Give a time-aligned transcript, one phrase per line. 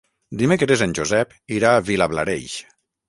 [0.41, 2.57] Dimecres en Josep irà a Vilablareix.